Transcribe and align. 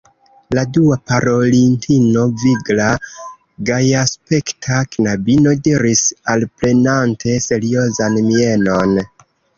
La 0.57 0.61
dua 0.75 0.95
parolintino, 1.09 2.23
vigla, 2.43 2.87
gajaspekta 3.69 4.79
knabino, 4.95 5.53
diris 5.69 6.03
alprenante 6.37 7.37
seriozan 7.49 8.23
mienon: 8.33 8.99